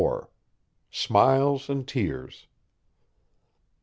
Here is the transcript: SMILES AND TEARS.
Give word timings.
SMILES 0.89 1.69
AND 1.69 1.87
TEARS. 1.87 2.47